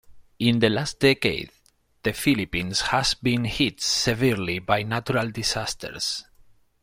[0.39, 1.51] In the last decade,
[2.01, 6.23] the Philippines has been hit severely by natural disasters.